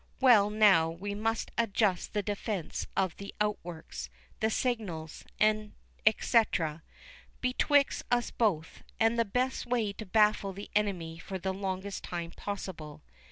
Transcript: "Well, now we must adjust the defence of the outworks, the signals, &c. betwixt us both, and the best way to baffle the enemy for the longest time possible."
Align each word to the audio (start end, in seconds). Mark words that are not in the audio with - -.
"Well, 0.19 0.49
now 0.49 0.89
we 0.89 1.13
must 1.13 1.51
adjust 1.59 2.13
the 2.13 2.23
defence 2.23 2.87
of 2.97 3.15
the 3.17 3.35
outworks, 3.39 4.09
the 4.39 4.49
signals, 4.49 5.23
&c. 5.39 5.71
betwixt 7.39 8.03
us 8.09 8.31
both, 8.31 8.81
and 8.99 9.19
the 9.19 9.25
best 9.25 9.67
way 9.67 9.93
to 9.93 10.05
baffle 10.07 10.53
the 10.53 10.71
enemy 10.73 11.19
for 11.19 11.37
the 11.37 11.53
longest 11.53 12.03
time 12.03 12.31
possible." 12.31 13.03